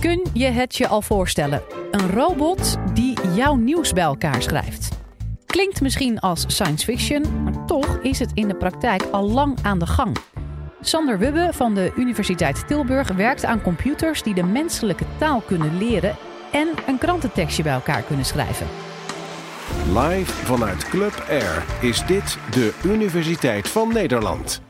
Kun 0.00 0.26
je 0.32 0.46
het 0.46 0.76
je 0.76 0.88
al 0.88 1.02
voorstellen? 1.02 1.62
Een 1.90 2.10
robot 2.10 2.76
die 2.94 3.32
jouw 3.34 3.54
nieuws 3.54 3.92
bij 3.92 4.02
elkaar 4.02 4.42
schrijft. 4.42 4.98
Klinkt 5.46 5.80
misschien 5.80 6.20
als 6.20 6.44
science 6.46 6.84
fiction, 6.84 7.42
maar 7.42 7.66
toch 7.66 7.98
is 8.02 8.18
het 8.18 8.30
in 8.34 8.48
de 8.48 8.54
praktijk 8.54 9.02
al 9.02 9.28
lang 9.28 9.58
aan 9.62 9.78
de 9.78 9.86
gang. 9.86 10.16
Sander 10.80 11.18
Wubbe 11.18 11.48
van 11.52 11.74
de 11.74 11.92
Universiteit 11.96 12.66
Tilburg 12.66 13.08
werkt 13.08 13.44
aan 13.44 13.62
computers 13.62 14.22
die 14.22 14.34
de 14.34 14.42
menselijke 14.42 15.04
taal 15.18 15.40
kunnen 15.40 15.78
leren 15.78 16.16
en 16.52 16.68
een 16.86 16.98
krantentekstje 16.98 17.62
bij 17.62 17.72
elkaar 17.72 18.02
kunnen 18.02 18.24
schrijven. 18.24 18.66
Live 19.86 20.32
vanuit 20.32 20.88
Club 20.88 21.24
Air 21.28 21.64
is 21.80 22.06
dit 22.06 22.38
de 22.50 22.74
Universiteit 22.84 23.68
van 23.68 23.92
Nederland. 23.92 24.62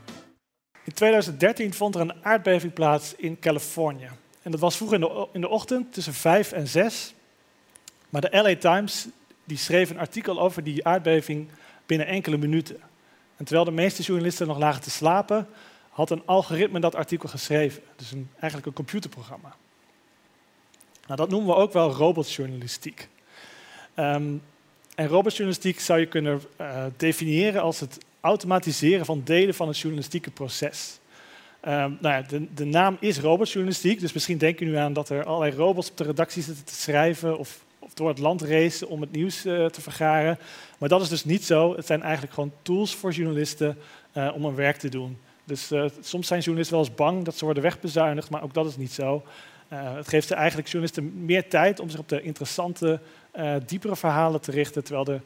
In 0.83 0.93
2013 0.93 1.73
vond 1.73 1.95
er 1.95 2.01
een 2.01 2.15
aardbeving 2.21 2.73
plaats 2.73 3.15
in 3.15 3.39
Californië. 3.39 4.18
En 4.41 4.51
dat 4.51 4.59
was 4.59 4.77
vroeg 4.77 4.93
in 4.93 4.99
de, 4.99 5.27
in 5.31 5.41
de 5.41 5.49
ochtend 5.49 5.93
tussen 5.93 6.13
5 6.13 6.51
en 6.51 6.67
6. 6.67 7.13
Maar 8.09 8.21
de 8.21 8.41
LA 8.41 8.55
Times 8.55 9.07
die 9.43 9.57
schreef 9.57 9.89
een 9.89 9.99
artikel 9.99 10.39
over 10.39 10.63
die 10.63 10.85
aardbeving 10.85 11.49
binnen 11.85 12.07
enkele 12.07 12.37
minuten. 12.37 12.75
En 13.37 13.45
terwijl 13.45 13.65
de 13.65 13.71
meeste 13.71 14.01
journalisten 14.01 14.47
nog 14.47 14.57
lagen 14.57 14.81
te 14.81 14.89
slapen, 14.89 15.47
had 15.89 16.09
een 16.09 16.21
algoritme 16.25 16.79
dat 16.79 16.95
artikel 16.95 17.29
geschreven. 17.29 17.83
Dus 17.95 18.11
een, 18.11 18.29
eigenlijk 18.31 18.65
een 18.65 18.73
computerprogramma. 18.73 19.55
Nou, 21.05 21.15
dat 21.15 21.29
noemen 21.29 21.55
we 21.55 21.61
ook 21.61 21.73
wel 21.73 21.91
robotjournalistiek. 21.91 23.07
Um, 23.95 24.41
en 24.95 25.07
robotjournalistiek 25.07 25.79
zou 25.79 25.99
je 25.99 26.05
kunnen 26.05 26.41
uh, 26.61 26.85
definiëren 26.97 27.61
als 27.61 27.79
het 27.79 27.97
automatiseren 28.19 29.05
van 29.05 29.21
delen 29.23 29.55
van 29.55 29.67
het 29.67 29.77
journalistieke 29.77 30.31
proces. 30.31 30.99
Um, 31.67 31.97
nou 32.01 32.15
ja, 32.15 32.21
de, 32.21 32.53
de, 32.53 32.65
naam 32.65 32.97
is 32.99 33.19
robotjournalistiek, 33.19 33.99
dus 33.99 34.13
misschien 34.13 34.37
denken 34.37 34.67
u 34.67 34.75
aan 34.75 34.93
dat 34.93 35.09
er 35.09 35.23
allerlei 35.23 35.55
robots 35.55 35.89
op 35.89 35.97
de 35.97 36.03
redactie 36.03 36.43
zitten 36.43 36.65
te 36.65 36.73
schrijven 36.73 37.37
of, 37.37 37.63
of 37.79 37.93
door 37.93 38.07
het 38.07 38.17
land 38.17 38.41
racen 38.41 38.87
om 38.87 39.01
het 39.01 39.11
nieuws 39.11 39.45
uh, 39.45 39.65
te 39.65 39.81
vergaren. 39.81 40.39
Maar 40.77 40.89
dat 40.89 41.01
is 41.01 41.09
dus 41.09 41.25
niet 41.25 41.45
zo. 41.45 41.75
Het 41.75 41.85
zijn 41.85 42.01
eigenlijk 42.01 42.33
gewoon 42.33 42.51
tools 42.61 42.95
voor 42.95 43.11
journalisten 43.11 43.77
uh, 44.13 44.31
om 44.35 44.45
hun 44.45 44.55
werk 44.55 44.77
te 44.77 44.89
doen. 44.89 45.17
Dus 45.43 45.71
uh, 45.71 45.85
soms 46.01 46.27
zijn 46.27 46.39
journalisten 46.39 46.77
wel 46.77 46.85
eens 46.85 46.95
bang 46.95 47.25
dat 47.25 47.37
ze 47.37 47.45
worden 47.45 47.63
wegbezuinigd, 47.63 48.29
maar 48.29 48.43
ook 48.43 48.53
dat 48.53 48.65
is 48.65 48.77
niet 48.77 48.91
zo. 48.91 49.23
het 49.67 50.07
geeft 50.07 50.27
ze 50.27 50.35
eigenlijk 50.35 50.67
journalisten 50.67 51.25
meer 51.25 51.49
tijd 51.49 51.79
om 51.79 51.89
zich 51.89 51.99
op 51.99 52.09
de 52.09 52.21
interessante, 52.21 52.99
diepere 53.65 53.95
verhalen 53.95 54.41
te 54.41 54.51
richten, 54.51 54.83
terwijl 54.83 55.05
de 55.05 55.19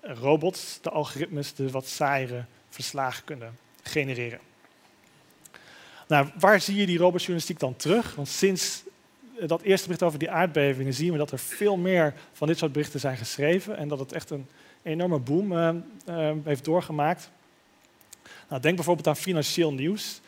robots, 0.00 0.78
de 0.82 0.90
algoritmes, 0.90 1.54
de 1.54 1.70
wat 1.70 1.86
saaiere 1.86 2.44
verslagen 2.68 3.24
kunnen 3.24 3.56
genereren. 3.82 4.49
Nou, 6.10 6.26
waar 6.38 6.60
zie 6.60 6.76
je 6.76 6.86
die 6.86 6.98
robotjournalistiek 6.98 7.58
dan 7.58 7.76
terug? 7.76 8.14
Want 8.14 8.28
sinds 8.28 8.82
dat 9.46 9.62
eerste 9.62 9.84
bericht 9.84 10.02
over 10.02 10.18
die 10.18 10.30
aardbevingen 10.30 10.94
zien 10.94 11.12
we 11.12 11.18
dat 11.18 11.30
er 11.30 11.38
veel 11.38 11.76
meer 11.76 12.14
van 12.32 12.46
dit 12.46 12.58
soort 12.58 12.72
berichten 12.72 13.00
zijn 13.00 13.16
geschreven 13.16 13.76
en 13.76 13.88
dat 13.88 13.98
het 13.98 14.12
echt 14.12 14.30
een 14.30 14.46
enorme 14.82 15.18
boom 15.18 15.52
uh, 15.52 15.70
uh, 16.08 16.30
heeft 16.44 16.64
doorgemaakt. 16.64 17.30
Nou, 18.48 18.62
denk 18.62 18.74
bijvoorbeeld 18.76 19.06
aan 19.06 19.16
financieel 19.16 19.72
nieuws. 19.72 20.20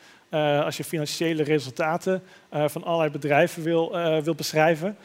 Als 0.63 0.77
je 0.77 0.83
financiële 0.83 1.43
resultaten 1.43 2.23
van 2.49 2.83
allerlei 2.83 3.11
bedrijven 3.11 3.63
wil, 3.63 3.91
wil 4.23 4.35
beschrijven. 4.35 4.97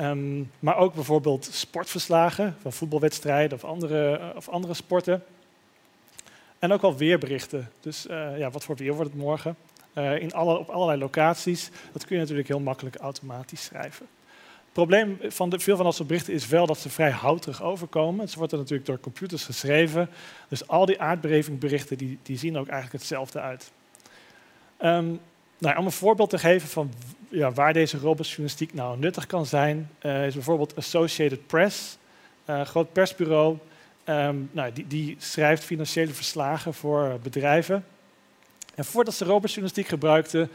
Um, 0.00 0.50
maar 0.58 0.76
ook 0.76 0.94
bijvoorbeeld 0.94 1.48
sportverslagen 1.52 2.56
van 2.60 2.72
voetbalwedstrijden 2.72 3.58
of 3.58 3.64
andere, 3.64 4.32
of 4.34 4.48
andere 4.48 4.74
sporten. 4.74 5.24
En 6.58 6.72
ook 6.72 6.82
al 6.82 6.96
weerberichten. 6.96 7.70
Dus 7.80 8.06
ja, 8.36 8.50
wat 8.50 8.64
voor 8.64 8.76
weer 8.76 8.94
wordt 8.94 9.10
het 9.10 9.20
morgen? 9.20 9.56
Uh, 9.98 10.20
in 10.20 10.32
alle, 10.32 10.58
op 10.58 10.68
allerlei 10.68 10.98
locaties. 10.98 11.70
Dat 11.92 12.04
kun 12.04 12.14
je 12.14 12.20
natuurlijk 12.20 12.48
heel 12.48 12.60
makkelijk 12.60 12.96
automatisch 12.96 13.64
schrijven. 13.64 14.06
Het 14.64 14.72
probleem 14.72 15.18
van 15.22 15.50
de, 15.50 15.58
veel 15.58 15.76
van 15.76 15.84
dat 15.84 16.06
berichten 16.06 16.32
is 16.32 16.46
wel 16.48 16.66
dat 16.66 16.78
ze 16.78 16.88
vrij 16.88 17.10
houterig 17.10 17.62
overkomen. 17.62 18.28
Ze 18.28 18.38
worden 18.38 18.58
natuurlijk 18.58 18.86
door 18.86 19.00
computers 19.00 19.44
geschreven. 19.44 20.08
Dus 20.48 20.68
al 20.68 20.86
die 20.86 21.00
aardbevingberichten 21.00 21.98
die, 21.98 22.18
die 22.22 22.38
zien 22.38 22.58
ook 22.58 22.68
eigenlijk 22.68 22.98
hetzelfde 22.98 23.40
uit. 23.40 23.70
Um, 24.82 25.20
nou, 25.58 25.78
om 25.78 25.84
een 25.84 25.92
voorbeeld 25.92 26.30
te 26.30 26.38
geven 26.38 26.68
van 26.68 26.92
ja, 27.28 27.52
waar 27.52 27.72
deze 27.72 27.98
robotjournalistiek 27.98 28.74
nou 28.74 28.98
nuttig 28.98 29.26
kan 29.26 29.46
zijn, 29.46 29.90
uh, 30.02 30.26
is 30.26 30.34
bijvoorbeeld 30.34 30.76
Associated 30.76 31.46
Press, 31.46 31.98
een 32.44 32.58
uh, 32.58 32.66
groot 32.66 32.92
persbureau. 32.92 33.58
Um, 34.04 34.50
nou, 34.52 34.72
die, 34.72 34.86
die, 34.86 35.16
schrijft 35.18 35.64
financiële 35.64 36.12
verslagen 36.12 36.74
voor 36.74 37.18
bedrijven. 37.22 37.84
En 38.76 38.84
voordat 38.84 39.14
ze 39.14 39.24
robotjournalistiek 39.24 39.88
gebruikten, 39.88 40.50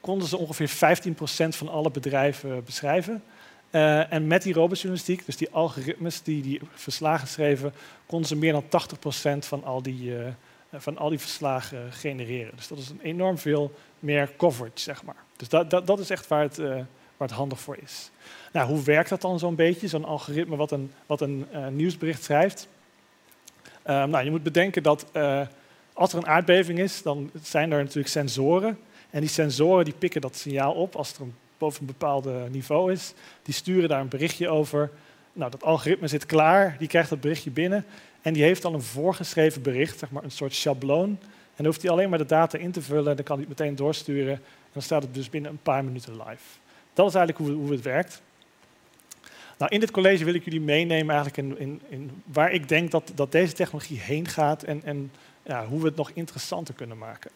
konden 0.00 0.28
ze 0.28 0.38
ongeveer 0.38 0.70
15% 0.70 1.48
van 1.48 1.68
alle 1.68 1.90
bedrijven 1.90 2.64
beschrijven. 2.64 3.22
Uh, 3.70 4.12
en 4.12 4.26
met 4.26 4.42
die 4.42 4.54
robotjournalistiek, 4.54 5.26
dus 5.26 5.36
die 5.36 5.50
algoritmes 5.50 6.22
die 6.22 6.42
die 6.42 6.60
verslagen 6.72 7.28
schreven, 7.28 7.72
konden 8.06 8.28
ze 8.28 8.36
meer 8.36 8.52
dan 8.52 8.64
80% 8.64 9.38
van 9.38 9.64
al 9.64 9.82
die, 9.82 10.10
uh, 10.10 10.26
van 10.72 10.98
al 10.98 11.08
die 11.08 11.18
verslagen 11.18 11.92
genereren. 11.92 12.52
Dus 12.56 12.68
dat 12.68 12.78
is 12.78 12.88
een 12.88 13.00
enorm 13.02 13.38
veel 13.38 13.72
meer 13.98 14.30
coverage, 14.36 14.80
zeg 14.80 15.02
maar. 15.02 15.16
Dus 15.36 15.48
dat, 15.48 15.70
dat, 15.70 15.86
dat 15.86 15.98
is 15.98 16.10
echt 16.10 16.28
waar 16.28 16.42
het, 16.42 16.56
waar 16.56 17.28
het 17.28 17.30
handig 17.30 17.60
voor 17.60 17.76
is. 17.82 18.10
Nou, 18.52 18.68
hoe 18.68 18.82
werkt 18.82 19.08
dat 19.08 19.20
dan 19.20 19.38
zo'n 19.38 19.54
beetje, 19.54 19.88
zo'n 19.88 20.04
algoritme 20.04 20.56
wat 20.56 20.70
een, 20.70 20.92
wat 21.06 21.20
een 21.20 21.46
nieuwsbericht 21.70 22.24
schrijft? 22.24 22.68
nou, 23.84 24.24
je 24.24 24.30
moet 24.30 24.42
bedenken 24.42 24.82
dat 24.82 25.06
als 25.94 26.12
er 26.12 26.18
een 26.18 26.26
aardbeving 26.26 26.78
is, 26.78 27.02
dan 27.02 27.30
zijn 27.42 27.72
er 27.72 27.78
natuurlijk 27.78 28.08
sensoren. 28.08 28.78
En 29.10 29.20
die 29.20 29.28
sensoren 29.28 29.84
die 29.84 29.94
pikken 29.94 30.20
dat 30.20 30.36
signaal 30.36 30.72
op 30.72 30.96
als 30.96 31.08
het 31.08 31.18
een, 31.18 31.34
boven 31.58 31.80
een 31.80 31.86
bepaald 31.86 32.50
niveau 32.50 32.92
is. 32.92 33.14
Die 33.42 33.54
sturen 33.54 33.88
daar 33.88 34.00
een 34.00 34.08
berichtje 34.08 34.48
over. 34.48 34.90
Nou, 35.32 35.50
dat 35.50 35.62
algoritme 35.62 36.08
zit 36.08 36.26
klaar, 36.26 36.76
die 36.78 36.88
krijgt 36.88 37.10
dat 37.10 37.20
berichtje 37.20 37.50
binnen. 37.50 37.84
En 38.22 38.32
die 38.32 38.42
heeft 38.42 38.62
dan 38.62 38.74
een 38.74 38.82
voorgeschreven 38.82 39.62
bericht, 39.62 39.98
zeg 39.98 40.10
maar 40.10 40.24
een 40.24 40.30
soort 40.30 40.54
schabloon. 40.54 41.08
En 41.08 41.62
dan 41.62 41.66
hoeft 41.66 41.82
hij 41.82 41.90
alleen 41.90 42.08
maar 42.08 42.18
de 42.18 42.26
data 42.26 42.58
in 42.58 42.72
te 42.72 42.82
vullen 42.82 43.10
en 43.10 43.16
dan 43.16 43.24
kan 43.24 43.38
hij 43.38 43.46
het 43.48 43.58
meteen 43.58 43.76
doorsturen. 43.76 44.34
En 44.34 44.70
dan 44.72 44.82
staat 44.82 45.02
het 45.02 45.14
dus 45.14 45.30
binnen 45.30 45.50
een 45.50 45.62
paar 45.62 45.84
minuten 45.84 46.12
live. 46.12 46.58
Dat 46.92 47.08
is 47.08 47.14
eigenlijk 47.14 47.38
hoe, 47.46 47.62
hoe 47.62 47.72
het 47.72 47.82
werkt. 47.82 48.22
Nou, 49.58 49.70
in 49.74 49.80
dit 49.80 49.90
college 49.90 50.24
wil 50.24 50.34
ik 50.34 50.44
jullie 50.44 50.60
meenemen 50.60 51.14
eigenlijk 51.14 51.36
in, 51.36 51.58
in, 51.58 51.80
in 51.88 52.22
waar 52.24 52.52
ik 52.52 52.68
denk 52.68 52.90
dat, 52.90 53.12
dat 53.14 53.32
deze 53.32 53.52
technologie 53.52 53.98
heen 53.98 54.28
gaat 54.28 54.62
en, 54.62 54.80
en 54.84 55.10
ja, 55.44 55.66
hoe 55.66 55.80
we 55.80 55.86
het 55.86 55.96
nog 55.96 56.10
interessanter 56.10 56.74
kunnen 56.74 56.98
maken. 56.98 57.30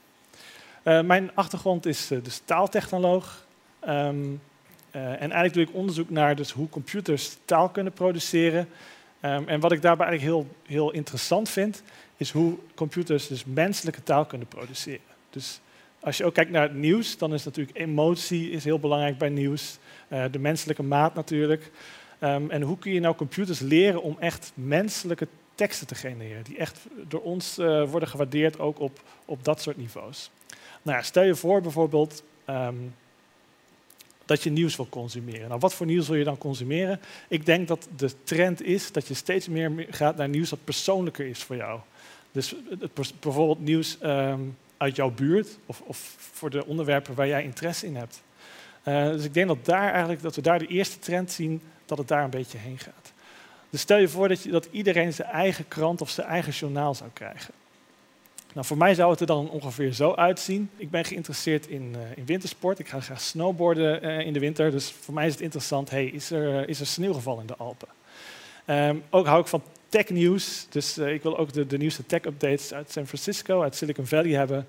Uh, 0.84 1.00
mijn 1.00 1.30
achtergrond 1.34 1.86
is 1.86 2.12
uh, 2.12 2.18
dus 2.22 2.40
taaltechnoloog. 2.44 3.46
Um, 3.88 4.40
uh, 4.92 5.02
en 5.02 5.18
eigenlijk 5.18 5.54
doe 5.54 5.62
ik 5.62 5.74
onderzoek 5.74 6.10
naar 6.10 6.36
dus 6.36 6.50
hoe 6.50 6.68
computers 6.68 7.36
taal 7.44 7.68
kunnen 7.68 7.92
produceren. 7.92 8.68
Um, 9.22 9.48
en 9.48 9.60
wat 9.60 9.72
ik 9.72 9.82
daarbij 9.82 10.06
eigenlijk 10.06 10.36
heel, 10.36 10.56
heel 10.66 10.90
interessant 10.90 11.48
vind, 11.48 11.82
is 12.16 12.30
hoe 12.30 12.58
computers 12.74 13.26
dus 13.26 13.44
menselijke 13.44 14.02
taal 14.02 14.24
kunnen 14.24 14.48
produceren. 14.48 15.00
Dus 15.30 15.60
als 16.00 16.16
je 16.16 16.24
ook 16.24 16.34
kijkt 16.34 16.50
naar 16.50 16.62
het 16.62 16.74
nieuws, 16.74 17.18
dan 17.18 17.34
is 17.34 17.44
natuurlijk 17.44 17.78
emotie 17.78 18.50
is 18.50 18.64
heel 18.64 18.78
belangrijk 18.78 19.18
bij 19.18 19.28
nieuws. 19.28 19.78
de 20.30 20.38
menselijke 20.38 20.82
maat 20.82 21.14
natuurlijk. 21.14 21.70
Um, 22.20 22.50
en 22.50 22.62
hoe 22.62 22.78
kun 22.78 22.92
je 22.92 23.00
nou 23.00 23.14
computers 23.14 23.60
leren 23.60 24.02
om 24.02 24.16
echt 24.20 24.52
menselijke 24.54 25.28
teksten 25.58 25.86
te 25.86 25.94
genereren, 25.94 26.44
die 26.44 26.56
echt 26.56 26.86
door 27.08 27.20
ons 27.20 27.58
uh, 27.58 27.90
worden 27.90 28.08
gewaardeerd 28.08 28.58
ook 28.58 28.80
op, 28.80 29.00
op 29.24 29.44
dat 29.44 29.60
soort 29.60 29.76
niveaus. 29.76 30.30
Nou 30.82 30.96
ja, 30.96 31.02
stel 31.02 31.22
je 31.22 31.34
voor 31.34 31.60
bijvoorbeeld 31.60 32.22
um, 32.46 32.94
dat 34.24 34.42
je 34.42 34.50
nieuws 34.50 34.76
wil 34.76 34.88
consumeren. 34.88 35.48
Nou, 35.48 35.60
wat 35.60 35.74
voor 35.74 35.86
nieuws 35.86 36.08
wil 36.08 36.16
je 36.16 36.24
dan 36.24 36.38
consumeren? 36.38 37.00
Ik 37.28 37.46
denk 37.46 37.68
dat 37.68 37.88
de 37.96 38.10
trend 38.24 38.62
is 38.62 38.92
dat 38.92 39.06
je 39.06 39.14
steeds 39.14 39.48
meer 39.48 39.86
gaat 39.90 40.16
naar 40.16 40.28
nieuws 40.28 40.48
dat 40.48 40.64
persoonlijker 40.64 41.26
is 41.26 41.42
voor 41.42 41.56
jou. 41.56 41.80
Dus 42.32 42.54
bijvoorbeeld 43.20 43.60
nieuws 43.60 43.98
um, 44.02 44.56
uit 44.76 44.96
jouw 44.96 45.10
buurt 45.10 45.58
of, 45.66 45.80
of, 45.80 46.14
voor 46.18 46.50
de 46.50 46.66
onderwerpen 46.66 47.14
waar 47.14 47.26
jij 47.26 47.42
interesse 47.42 47.86
in 47.86 47.96
hebt. 47.96 48.22
Uh, 48.84 49.08
dus 49.10 49.24
ik 49.24 49.34
denk 49.34 49.48
dat, 49.48 49.64
daar 49.64 49.90
eigenlijk, 49.90 50.22
dat 50.22 50.34
we 50.34 50.42
daar 50.42 50.58
de 50.58 50.66
eerste 50.66 50.98
trend 50.98 51.30
zien 51.30 51.62
dat 51.86 51.98
het 51.98 52.08
daar 52.08 52.24
een 52.24 52.30
beetje 52.30 52.58
heen 52.58 52.78
gaat. 52.78 53.12
Dus 53.70 53.80
stel 53.80 53.98
je 53.98 54.08
voor 54.08 54.28
dat, 54.28 54.42
je, 54.42 54.50
dat 54.50 54.68
iedereen 54.70 55.12
zijn 55.12 55.28
eigen 55.28 55.68
krant 55.68 56.00
of 56.00 56.10
zijn 56.10 56.26
eigen 56.26 56.52
journaal 56.52 56.94
zou 56.94 57.10
krijgen. 57.12 57.54
Nou, 58.54 58.66
voor 58.66 58.76
mij 58.76 58.94
zou 58.94 59.10
het 59.10 59.20
er 59.20 59.26
dan 59.26 59.50
ongeveer 59.50 59.92
zo 59.92 60.14
uitzien. 60.14 60.70
Ik 60.76 60.90
ben 60.90 61.04
geïnteresseerd 61.04 61.66
in, 61.66 61.94
uh, 61.96 62.16
in 62.16 62.26
wintersport. 62.26 62.78
Ik 62.78 62.88
ga 62.88 63.00
graag 63.00 63.20
snowboarden 63.20 64.04
uh, 64.04 64.26
in 64.26 64.32
de 64.32 64.38
winter. 64.38 64.70
Dus 64.70 64.90
voor 65.00 65.14
mij 65.14 65.26
is 65.26 65.32
het 65.32 65.40
interessant, 65.40 65.90
hey, 65.90 66.06
is, 66.06 66.30
er, 66.30 66.68
is 66.68 66.80
er 66.80 66.86
sneeuwgeval 66.86 67.40
in 67.40 67.46
de 67.46 67.56
Alpen? 67.56 67.88
Um, 68.66 69.02
ook 69.10 69.26
hou 69.26 69.40
ik 69.40 69.46
van 69.46 69.62
technieuws. 69.88 70.66
Dus 70.70 70.98
uh, 70.98 71.12
ik 71.12 71.22
wil 71.22 71.38
ook 71.38 71.52
de, 71.52 71.66
de 71.66 71.78
nieuwste 71.78 72.06
tech-updates 72.06 72.74
uit 72.74 72.90
San 72.90 73.06
Francisco, 73.06 73.62
uit 73.62 73.76
Silicon 73.76 74.06
Valley 74.06 74.32
hebben. 74.32 74.66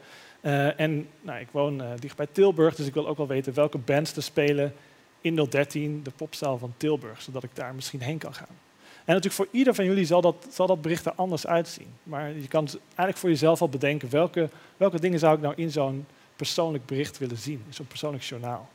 en 0.77 1.07
nou, 1.21 1.39
ik 1.39 1.47
woon 1.51 1.83
dicht 1.99 2.15
bij 2.15 2.27
Tilburg, 2.31 2.75
dus 2.75 2.87
ik 2.87 2.93
wil 2.93 3.07
ook 3.07 3.17
wel 3.17 3.27
weten 3.27 3.53
welke 3.53 3.77
bands 3.77 4.15
er 4.15 4.23
spelen 4.23 4.73
in 5.21 5.35
013, 5.49 6.03
de 6.03 6.11
popzaal 6.15 6.57
van 6.57 6.73
Tilburg, 6.77 7.21
zodat 7.21 7.43
ik 7.43 7.49
daar 7.53 7.75
misschien 7.75 8.01
heen 8.01 8.17
kan 8.17 8.33
gaan. 8.33 8.68
En 9.09 9.15
natuurlijk 9.15 9.43
voor 9.43 9.59
ieder 9.59 9.75
van 9.75 9.85
jullie 9.85 10.05
zal 10.05 10.21
dat, 10.21 10.47
zal 10.51 10.67
dat 10.67 10.81
bericht 10.81 11.05
er 11.05 11.13
anders 11.15 11.47
uitzien. 11.47 11.87
Maar 12.03 12.33
je 12.33 12.47
kan 12.47 12.67
eigenlijk 12.85 13.17
voor 13.17 13.29
jezelf 13.29 13.61
al 13.61 13.69
bedenken 13.69 14.09
welke, 14.09 14.49
welke 14.77 14.99
dingen 14.99 15.19
zou 15.19 15.35
ik 15.35 15.41
nou 15.41 15.53
in 15.55 15.71
zo'n 15.71 16.05
persoonlijk 16.35 16.85
bericht 16.85 17.17
willen 17.17 17.37
zien, 17.37 17.63
in 17.67 17.73
zo'n 17.73 17.87
persoonlijk 17.87 18.23
journaal. 18.23 18.69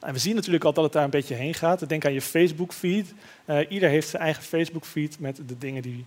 En 0.00 0.12
we 0.12 0.18
zien 0.18 0.34
natuurlijk 0.34 0.64
al 0.64 0.72
dat 0.72 0.84
het 0.84 0.92
daar 0.92 1.04
een 1.04 1.10
beetje 1.10 1.34
heen 1.34 1.54
gaat. 1.54 1.88
Denk 1.88 2.04
aan 2.04 2.12
je 2.12 2.20
Facebook-feed. 2.20 3.14
Uh, 3.46 3.70
ieder 3.70 3.88
heeft 3.88 4.08
zijn 4.08 4.22
eigen 4.22 4.42
Facebook-feed 4.42 5.20
met 5.20 5.36
de 5.46 5.58
dingen 5.58 5.82
die 5.82 6.04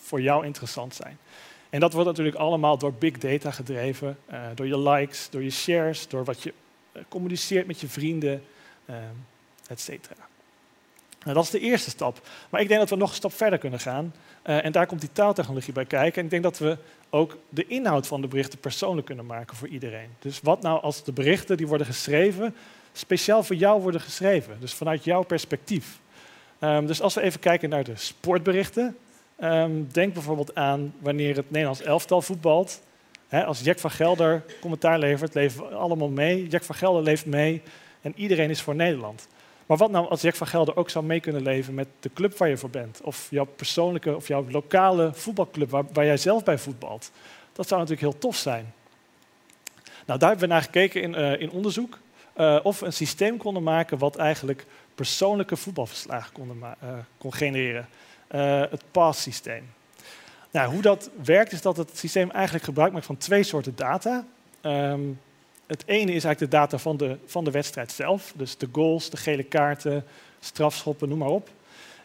voor 0.00 0.20
jou 0.20 0.44
interessant 0.44 0.94
zijn. 0.94 1.18
En 1.68 1.80
dat 1.80 1.92
wordt 1.92 2.08
natuurlijk 2.08 2.36
allemaal 2.36 2.78
door 2.78 2.92
big 2.92 3.18
data 3.18 3.50
gedreven, 3.50 4.18
uh, 4.30 4.42
door 4.54 4.66
je 4.66 4.78
likes, 4.78 5.28
door 5.30 5.42
je 5.42 5.50
shares, 5.50 6.08
door 6.08 6.24
wat 6.24 6.42
je 6.42 6.54
uh, 6.92 7.02
communiceert 7.08 7.66
met 7.66 7.80
je 7.80 7.88
vrienden, 7.88 8.42
uh, 8.86 8.96
et 9.68 9.80
cetera. 9.80 10.28
Nou, 11.22 11.34
dat 11.34 11.44
is 11.44 11.50
de 11.50 11.60
eerste 11.60 11.90
stap. 11.90 12.20
Maar 12.50 12.60
ik 12.60 12.68
denk 12.68 12.80
dat 12.80 12.90
we 12.90 12.96
nog 12.96 13.08
een 13.08 13.14
stap 13.14 13.32
verder 13.32 13.58
kunnen 13.58 13.80
gaan. 13.80 14.14
en 14.42 14.72
daar 14.72 14.86
komt 14.86 15.00
die 15.00 15.12
taaltechnologie 15.12 15.72
bij 15.72 15.84
kijken. 15.84 16.18
En 16.18 16.24
ik 16.24 16.30
denk 16.30 16.42
dat 16.42 16.58
we 16.58 16.76
ook 17.10 17.36
de 17.48 17.66
inhoud 17.66 18.06
van 18.06 18.20
de 18.20 18.26
berichten 18.26 18.58
persoonlijk 18.58 19.06
kunnen 19.06 19.26
maken 19.26 19.56
voor 19.56 19.68
iedereen. 19.68 20.08
Dus 20.18 20.40
wat 20.42 20.62
nou 20.62 20.82
als 20.82 21.04
de 21.04 21.12
berichten 21.12 21.56
die 21.56 21.66
worden 21.66 21.86
geschreven, 21.86 22.54
speciaal 22.92 23.42
voor 23.42 23.56
jou 23.56 23.82
worden 23.82 24.00
geschreven? 24.00 24.56
Dus 24.60 24.74
vanuit 24.74 25.04
jouw 25.04 25.22
perspectief. 25.22 25.98
Um, 26.60 26.86
dus 26.86 27.00
als 27.00 27.14
we 27.14 27.20
even 27.20 27.40
kijken 27.40 27.68
naar 27.68 27.84
de 27.84 27.96
sportberichten, 27.96 28.96
Um, 29.42 29.88
denk 29.92 30.14
bijvoorbeeld 30.14 30.54
aan 30.54 30.94
wanneer 30.98 31.36
het 31.36 31.50
Nederlands 31.50 31.82
elftal 31.82 32.22
voetbalt. 32.22 32.82
als 33.30 33.60
Jack 33.60 33.78
van 33.78 33.90
Gelder 33.90 34.44
commentaar 34.60 34.98
levert, 34.98 35.34
leven 35.34 35.68
we 35.68 35.74
allemaal 35.74 36.08
mee. 36.08 36.48
Jack 36.48 36.62
van 36.62 36.74
Gelder 36.74 37.02
leeft 37.02 37.26
mee 37.26 37.62
en 38.00 38.12
iedereen 38.16 38.50
is 38.50 38.62
voor 38.62 38.74
Nederland. 38.74 39.28
Maar 39.70 39.78
wat 39.78 39.90
nou 39.90 40.08
als 40.08 40.20
Jack 40.20 40.34
van 40.34 40.46
Gelder 40.46 40.76
ook 40.76 40.90
zou 40.90 41.04
mee 41.04 41.20
kunnen 41.20 41.42
leven 41.42 41.74
met 41.74 41.88
de 42.00 42.10
club 42.14 42.36
waar 42.36 42.48
je 42.48 42.56
voor 42.56 42.70
bent? 42.70 43.00
Of 43.02 43.26
jouw 43.30 43.44
persoonlijke 43.44 44.16
of 44.16 44.28
jouw 44.28 44.44
lokale 44.48 45.10
voetbalclub 45.14 45.70
waar, 45.70 45.84
waar 45.92 46.04
jij 46.04 46.16
zelf 46.16 46.44
bij 46.44 46.58
voetbalt? 46.58 47.10
Dat 47.52 47.68
zou 47.68 47.80
natuurlijk 47.80 48.12
heel 48.12 48.20
tof 48.20 48.36
zijn. 48.36 48.74
Nou, 50.06 50.18
daar 50.18 50.28
hebben 50.28 50.48
we 50.48 50.54
naar 50.54 50.62
gekeken 50.62 51.02
in, 51.02 51.12
uh, 51.12 51.40
in 51.40 51.50
onderzoek. 51.50 51.98
Uh, 52.36 52.58
of 52.62 52.80
we 52.80 52.86
een 52.86 52.92
systeem 52.92 53.36
konden 53.36 53.62
maken 53.62 53.98
wat 53.98 54.16
eigenlijk 54.16 54.66
persoonlijke 54.94 55.56
voetbalverslagen 55.56 56.32
kon, 56.32 56.62
uh, 56.62 56.88
kon 57.18 57.34
genereren. 57.34 57.88
Het 58.70 58.82
pass-systeem. 58.90 59.70
Nou, 60.50 60.72
hoe 60.72 60.82
dat 60.82 61.10
werkt 61.22 61.52
is 61.52 61.62
dat 61.62 61.76
het 61.76 61.98
systeem 61.98 62.30
eigenlijk 62.30 62.64
gebruik 62.64 62.92
maakt 62.92 63.06
van 63.06 63.16
twee 63.16 63.42
soorten 63.42 63.76
data. 63.76 64.24
Um, 64.62 65.20
het 65.70 65.82
ene 65.86 66.12
is 66.12 66.24
eigenlijk 66.24 66.38
de 66.38 66.58
data 66.58 66.78
van 66.78 66.96
de, 66.96 67.16
van 67.24 67.44
de 67.44 67.50
wedstrijd 67.50 67.92
zelf, 67.92 68.32
dus 68.36 68.56
de 68.56 68.68
goals, 68.72 69.10
de 69.10 69.16
gele 69.16 69.42
kaarten, 69.42 70.04
strafschoppen, 70.40 71.08
noem 71.08 71.18
maar 71.18 71.28
op. 71.28 71.48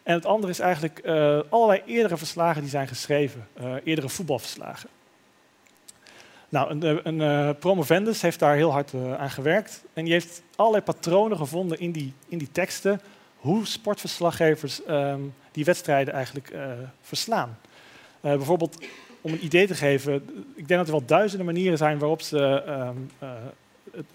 En 0.04 0.14
het 0.14 0.26
andere 0.26 0.52
is 0.52 0.60
eigenlijk 0.60 1.02
uh, 1.04 1.40
allerlei 1.50 1.82
eerdere 1.86 2.18
verslagen 2.18 2.62
die 2.62 2.70
zijn 2.70 2.88
geschreven, 2.88 3.48
uh, 3.62 3.74
eerdere 3.84 4.10
voetbalverslagen. 4.10 4.90
Nou, 6.50 6.70
een, 6.70 7.08
een 7.08 7.20
uh, 7.20 7.60
promovendus 7.60 8.22
heeft 8.22 8.40
daar 8.40 8.56
heel 8.56 8.72
hard 8.72 8.94
aan 9.18 9.30
gewerkt 9.30 9.84
en 9.94 10.04
die 10.04 10.14
heeft 10.14 10.42
allerlei 10.56 10.84
patronen 10.84 11.38
gevonden 11.38 11.80
in 11.80 11.92
die, 11.92 12.14
in 12.28 12.38
die 12.38 12.52
teksten 12.52 13.02
hoe 13.36 13.66
sportverslaggevers 13.66 14.82
um, 14.90 15.34
die 15.52 15.66
wedstrijden 15.66 16.14
eigenlijk 16.14 16.54
verslaan. 17.02 17.58
Bijvoorbeeld, 18.22 18.86
om 19.26 19.32
een 19.32 19.46
idee 19.46 19.68
te 19.68 19.76
geven, 19.76 20.14
ik 20.56 20.68
denk 20.68 20.80
dat 20.80 20.86
er 20.86 20.92
wel 20.96 21.06
duizenden 21.06 21.46
manieren 21.46 21.78
zijn 21.78 22.00
waarop 22.00 22.22
ze 22.22 22.64
um, 22.68 23.10
uh, 23.24 23.30
het, 23.92 24.06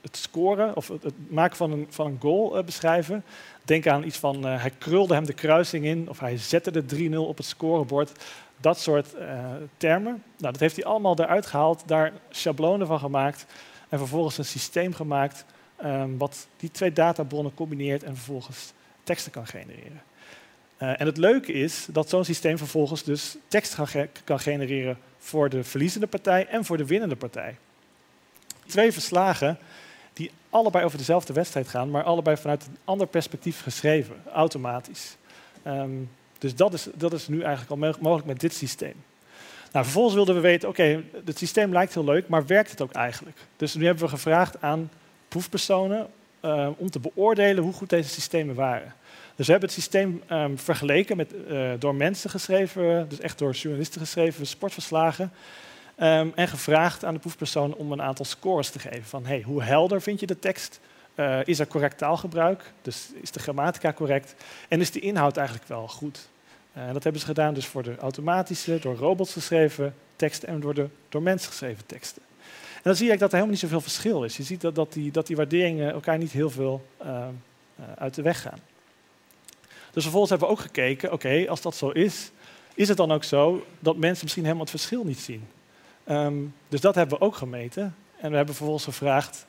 het, 0.00 0.16
scoren 0.16 0.76
of 0.76 0.88
het, 0.88 1.12
maken 1.28 1.56
van 1.56 1.72
een, 1.72 1.86
van 1.88 2.06
een 2.06 2.18
goal 2.20 2.64
beschrijven. 2.64 3.24
Denk 3.64 3.86
aan 3.86 4.04
iets 4.04 4.18
van 4.18 4.44
hij 4.44 4.72
krulde 4.78 5.14
hem 5.14 5.26
de 5.26 5.32
kruising 5.32 5.84
in 5.84 6.08
of 6.08 6.20
hij 6.20 6.36
zette 6.36 6.70
de 6.70 7.10
3-0 7.10 7.16
op 7.16 7.36
het 7.36 7.46
scorebord. 7.46 8.12
Dat 8.56 8.80
soort 8.80 9.14
termen. 9.76 10.22
Nou, 10.36 10.52
dat 10.52 10.60
heeft 10.60 10.76
hij 10.76 10.84
allemaal 10.84 11.18
eruit 11.18 11.46
gehaald, 11.46 11.82
daar 11.86 12.12
schablonen 12.30 12.86
van 12.86 12.98
gemaakt 12.98 13.46
en 13.88 13.98
vervolgens 13.98 14.38
een 14.38 14.44
systeem 14.44 14.92
gemaakt 14.92 15.44
um, 15.84 16.18
wat 16.18 16.46
die 16.56 16.70
twee 16.70 16.92
databronnen 16.92 17.54
combineert 17.54 18.02
en 18.02 18.16
vervolgens 18.16 18.72
teksten 19.02 19.32
kan 19.32 19.46
genereren. 19.46 20.02
Uh, 20.82 21.00
en 21.00 21.06
het 21.06 21.16
leuke 21.16 21.52
is 21.52 21.86
dat 21.90 22.08
zo'n 22.08 22.24
systeem 22.24 22.58
vervolgens 22.58 23.02
dus 23.02 23.36
tekst 23.48 23.76
kan 24.24 24.40
genereren 24.40 24.98
voor 25.18 25.48
de 25.48 25.64
verliezende 25.64 26.06
partij 26.06 26.46
en 26.46 26.64
voor 26.64 26.76
de 26.76 26.86
winnende 26.86 27.16
partij. 27.16 27.56
Twee 28.66 28.92
verslagen 28.92 29.58
die 30.12 30.30
allebei 30.50 30.84
over 30.84 30.98
dezelfde 30.98 31.32
wedstrijd 31.32 31.68
gaan, 31.68 31.90
maar 31.90 32.02
allebei 32.02 32.36
vanuit 32.36 32.66
een 32.66 32.76
ander 32.84 33.06
perspectief 33.06 33.62
geschreven, 33.62 34.16
automatisch. 34.32 35.16
Um, 35.66 36.10
dus 36.38 36.54
dat 36.54 36.72
is, 36.72 36.86
dat 36.94 37.12
is 37.12 37.28
nu 37.28 37.42
eigenlijk 37.42 37.70
al 37.70 37.92
mogelijk 38.00 38.26
met 38.26 38.40
dit 38.40 38.54
systeem. 38.54 38.94
Nou, 39.72 39.84
vervolgens 39.84 40.14
wilden 40.14 40.34
we 40.34 40.40
weten, 40.40 40.68
oké, 40.68 41.02
het 41.24 41.38
systeem 41.38 41.72
lijkt 41.72 41.94
heel 41.94 42.04
leuk, 42.04 42.28
maar 42.28 42.46
werkt 42.46 42.70
het 42.70 42.80
ook 42.80 42.92
eigenlijk? 42.92 43.36
Dus 43.56 43.74
nu 43.74 43.84
hebben 43.84 44.04
we 44.04 44.10
gevraagd 44.10 44.62
aan 44.62 44.90
proefpersonen 45.28 46.06
uh, 46.44 46.68
om 46.76 46.90
te 46.90 47.00
beoordelen 47.00 47.64
hoe 47.64 47.72
goed 47.72 47.90
deze 47.90 48.08
systemen 48.08 48.54
waren. 48.54 48.94
Dus 49.40 49.48
we 49.48 49.54
hebben 49.54 49.74
het 49.74 49.80
systeem 49.80 50.22
um, 50.32 50.58
vergeleken 50.58 51.16
met 51.16 51.32
uh, 51.48 51.70
door 51.78 51.94
mensen 51.94 52.30
geschreven, 52.30 53.08
dus 53.08 53.20
echt 53.20 53.38
door 53.38 53.52
journalisten 53.52 54.00
geschreven 54.00 54.46
sportverslagen. 54.46 55.32
Um, 55.98 56.32
en 56.34 56.48
gevraagd 56.48 57.04
aan 57.04 57.14
de 57.14 57.20
proefpersoon 57.20 57.74
om 57.74 57.92
een 57.92 58.02
aantal 58.02 58.24
scores 58.24 58.70
te 58.70 58.78
geven. 58.78 59.04
Van 59.04 59.26
hey, 59.26 59.42
hoe 59.42 59.62
helder 59.62 60.02
vind 60.02 60.20
je 60.20 60.26
de 60.26 60.38
tekst? 60.38 60.80
Uh, 61.14 61.38
is 61.44 61.58
er 61.58 61.66
correct 61.66 61.98
taalgebruik? 61.98 62.72
Dus 62.82 63.08
is 63.20 63.30
de 63.30 63.40
grammatica 63.40 63.92
correct? 63.92 64.34
En 64.68 64.80
is 64.80 64.90
de 64.90 65.00
inhoud 65.00 65.36
eigenlijk 65.36 65.68
wel 65.68 65.88
goed? 65.88 66.28
Uh, 66.76 66.92
dat 66.92 67.02
hebben 67.02 67.20
ze 67.20 67.26
gedaan 67.26 67.54
dus 67.54 67.66
voor 67.66 67.82
de 67.82 67.96
automatische, 67.96 68.78
door 68.78 68.96
robots 68.96 69.32
geschreven 69.32 69.94
teksten 70.16 70.48
en 70.48 70.60
door 70.60 70.74
de 70.74 70.88
door 71.08 71.22
mensen 71.22 71.48
geschreven 71.48 71.86
teksten. 71.86 72.22
En 72.74 72.82
dan 72.82 72.96
zie 72.96 73.06
je 73.06 73.12
dat 73.12 73.20
er 73.20 73.28
helemaal 73.28 73.50
niet 73.50 73.58
zoveel 73.58 73.80
verschil 73.80 74.24
is. 74.24 74.36
Je 74.36 74.42
ziet 74.42 74.60
dat, 74.60 74.74
dat, 74.74 74.92
die, 74.92 75.10
dat 75.10 75.26
die 75.26 75.36
waarderingen 75.36 75.92
elkaar 75.92 76.18
niet 76.18 76.32
heel 76.32 76.50
veel 76.50 76.86
uh, 77.02 77.26
uit 77.94 78.14
de 78.14 78.22
weg 78.22 78.40
gaan. 78.40 78.69
Dus 79.92 80.02
vervolgens 80.02 80.30
hebben 80.30 80.48
we 80.48 80.54
ook 80.54 80.60
gekeken, 80.60 81.12
oké, 81.12 81.44
als 81.48 81.60
dat 81.60 81.74
zo 81.74 81.88
is, 81.88 82.30
is 82.74 82.88
het 82.88 82.96
dan 82.96 83.12
ook 83.12 83.24
zo 83.24 83.66
dat 83.78 83.96
mensen 83.96 84.22
misschien 84.22 84.44
helemaal 84.44 84.64
het 84.64 84.74
verschil 84.74 85.04
niet 85.04 85.18
zien? 85.18 85.48
Um, 86.08 86.54
dus 86.68 86.80
dat 86.80 86.94
hebben 86.94 87.18
we 87.18 87.24
ook 87.24 87.34
gemeten. 87.34 87.94
En 88.20 88.30
we 88.30 88.36
hebben 88.36 88.54
vervolgens 88.54 88.84
gevraagd, 88.84 89.46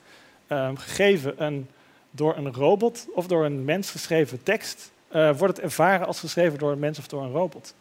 um, 0.47 0.77
gegeven 0.77 1.43
een, 1.43 1.67
door 2.11 2.37
een 2.37 2.53
robot 2.53 3.07
of 3.13 3.27
door 3.27 3.45
een 3.45 3.65
mens 3.65 3.91
geschreven 3.91 4.43
tekst, 4.43 4.91
uh, 5.15 5.37
wordt 5.37 5.55
het 5.55 5.65
ervaren 5.65 6.07
als 6.07 6.19
geschreven 6.19 6.59
door 6.59 6.71
een 6.71 6.79
mens 6.79 6.99
of 6.99 7.07
door 7.07 7.23
een 7.23 7.31
robot? 7.31 7.73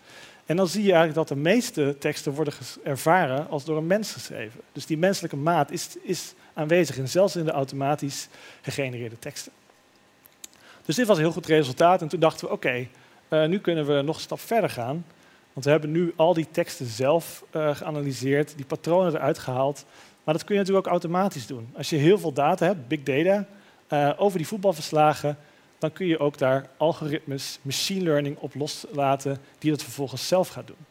En 0.46 0.56
dan 0.56 0.68
zie 0.68 0.82
je 0.82 0.92
eigenlijk 0.92 1.14
dat 1.14 1.28
de 1.28 1.42
meeste 1.42 1.96
teksten 1.98 2.32
worden 2.32 2.54
ervaren 2.82 3.48
als 3.48 3.64
door 3.64 3.76
een 3.76 3.86
mens 3.86 4.12
geschreven. 4.12 4.60
Dus 4.72 4.86
die 4.86 4.98
menselijke 4.98 5.36
maat 5.36 5.70
is, 5.70 5.88
is 6.02 6.34
aanwezig, 6.54 6.98
en 6.98 7.08
zelfs 7.08 7.36
in 7.36 7.44
de 7.44 7.50
automatisch 7.50 8.28
gegenereerde 8.60 9.18
teksten. 9.18 9.52
Dus 10.84 10.96
dit 10.96 11.06
was 11.06 11.16
een 11.16 11.22
heel 11.22 11.32
goed 11.32 11.46
resultaat. 11.46 12.02
En 12.02 12.08
toen 12.08 12.20
dachten 12.20 12.46
we, 12.46 12.52
oké, 12.52 12.86
uh, 13.28 13.46
nu 13.46 13.58
kunnen 13.58 13.86
we 13.86 14.02
nog 14.02 14.16
een 14.16 14.22
stap 14.22 14.40
verder 14.40 14.70
gaan. 14.70 15.04
Want 15.52 15.64
we 15.64 15.70
hebben 15.70 15.90
nu 15.90 16.12
al 16.16 16.34
die 16.34 16.46
teksten 16.50 16.86
zelf 16.86 17.44
uh, 17.56 17.74
geanalyseerd, 17.74 18.56
die 18.56 18.64
patronen 18.64 19.14
eruit 19.14 19.38
gehaald. 19.38 19.84
Maar 20.24 20.34
dat 20.34 20.44
kun 20.44 20.54
je 20.54 20.60
natuurlijk 20.60 20.86
ook 20.86 20.92
automatisch 20.92 21.46
doen. 21.46 21.70
Als 21.76 21.90
je 21.90 21.96
heel 21.96 22.18
veel 22.18 22.32
data 22.32 22.66
hebt, 22.66 22.88
big 22.88 23.02
data, 23.02 23.46
uh, 23.88 24.12
over 24.16 24.38
die 24.38 24.46
voetbalverslagen, 24.46 25.36
dan 25.78 25.92
kun 25.92 26.06
je 26.06 26.18
ook 26.18 26.38
daar 26.38 26.68
algoritmes, 26.76 27.58
machine 27.62 28.02
learning 28.02 28.36
op 28.38 28.54
loslaten, 28.54 29.38
die 29.58 29.70
dat 29.70 29.82
vervolgens 29.82 30.28
zelf 30.28 30.48
gaat 30.48 30.66
doen. 30.66 30.86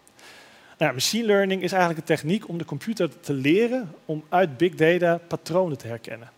Nou, 0.77 0.93
machine 0.93 1.25
learning 1.25 1.61
is 1.61 1.71
eigenlijk 1.71 2.01
een 2.01 2.15
techniek 2.15 2.47
om 2.47 2.57
de 2.57 2.65
computer 2.65 3.19
te 3.19 3.33
leren 3.33 3.95
om 4.05 4.23
uit 4.29 4.57
big 4.57 4.75
data 4.75 5.19
patronen 5.27 5.77
te 5.77 5.87
herkennen. 5.87 6.29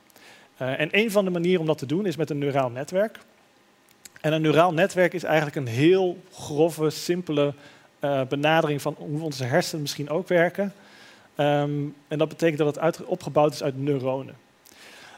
En 0.57 0.89
een 0.91 1.11
van 1.11 1.25
de 1.25 1.31
manieren 1.31 1.59
om 1.59 1.65
dat 1.65 1.77
te 1.77 1.85
doen 1.85 2.05
is 2.05 2.15
met 2.15 2.29
een 2.29 2.37
neuraal 2.37 2.69
netwerk. 2.69 3.19
En 4.21 4.33
een 4.33 4.41
neuraal 4.41 4.73
netwerk 4.73 5.13
is 5.13 5.23
eigenlijk 5.23 5.55
een 5.55 5.67
heel 5.67 6.23
grove, 6.31 6.89
simpele 6.89 7.53
uh, 8.01 8.21
benadering 8.25 8.81
van 8.81 8.95
hoe 8.97 9.21
onze 9.21 9.43
hersenen 9.43 9.81
misschien 9.81 10.09
ook 10.09 10.27
werken. 10.27 10.73
Um, 11.37 11.95
en 12.07 12.17
dat 12.17 12.29
betekent 12.29 12.57
dat 12.57 12.75
het 12.75 13.05
opgebouwd 13.05 13.53
is 13.53 13.63
uit 13.63 13.77
neuronen. 13.77 14.35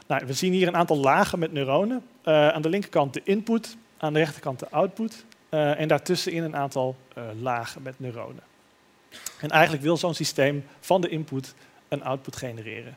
Nou, 0.06 0.26
we 0.26 0.32
zien 0.32 0.52
hier 0.52 0.68
een 0.68 0.76
aantal 0.76 0.96
lagen 0.96 1.38
met 1.38 1.52
neuronen. 1.52 2.02
Uh, 2.24 2.48
aan 2.48 2.62
de 2.62 2.68
linkerkant 2.68 3.14
de 3.14 3.20
input, 3.24 3.76
aan 3.96 4.12
de 4.12 4.18
rechterkant 4.18 4.58
de 4.58 4.68
output. 4.70 5.24
Uh, 5.50 5.80
en 5.80 5.88
daartussenin 5.88 6.42
een 6.42 6.56
aantal 6.56 6.96
lagen 7.40 7.82
met 7.82 8.00
neuronen. 8.00 8.42
En 9.40 9.50
eigenlijk 9.50 9.82
wil 9.82 9.96
zo'n 9.96 10.14
systeem 10.14 10.64
van 10.80 11.00
de 11.00 11.08
input 11.08 11.54
een 11.88 12.04
output 12.04 12.36
genereren. 12.36 12.96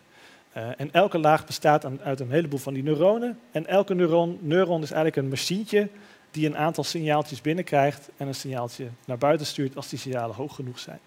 Uh, 0.57 0.69
en 0.77 0.91
elke 0.91 1.17
laag 1.17 1.45
bestaat 1.45 1.85
uit 2.03 2.19
een 2.19 2.31
heleboel 2.31 2.59
van 2.59 2.73
die 2.73 2.83
neuronen. 2.83 3.39
En 3.51 3.67
elke 3.67 3.93
neuron, 3.93 4.39
neuron 4.41 4.81
is 4.81 4.91
eigenlijk 4.91 5.15
een 5.15 5.29
machientje 5.29 5.89
die 6.31 6.45
een 6.45 6.57
aantal 6.57 6.83
signaaltjes 6.83 7.41
binnenkrijgt 7.41 8.09
en 8.17 8.27
een 8.27 8.35
signaaltje 8.35 8.87
naar 9.05 9.17
buiten 9.17 9.45
stuurt 9.45 9.75
als 9.75 9.89
die 9.89 9.99
signalen 9.99 10.35
hoog 10.35 10.55
genoeg 10.55 10.79
zijn. 10.79 10.99